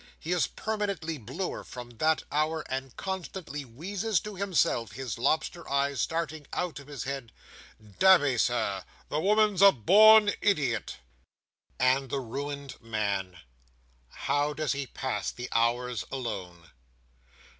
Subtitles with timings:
[0.19, 6.01] He is permanently bluer from that hour, and constantly wheezes to himself, his lobster eyes
[6.01, 7.31] starting out of his head,
[7.99, 10.97] "Damme, Sir, the woman's a born idiot!"
[11.79, 13.41] And the ruined man.
[14.09, 16.71] How does he pass the hours, alone?